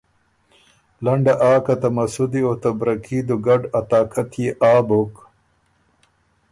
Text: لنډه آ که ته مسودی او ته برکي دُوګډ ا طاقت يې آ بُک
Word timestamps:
لنډه 1.05 1.33
آ 1.51 1.53
که 1.65 1.75
ته 1.81 1.87
مسودی 1.95 2.41
او 2.47 2.53
ته 2.61 2.69
برکي 2.79 3.19
دُوګډ 3.27 3.61
ا 3.79 3.79
طاقت 3.91 4.29
يې 4.41 4.49
آ 4.71 4.73
بُک 4.87 5.13